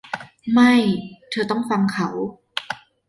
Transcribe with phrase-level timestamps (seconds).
[0.53, 0.73] ไม่
[1.29, 2.09] เธอต้องฟังเขา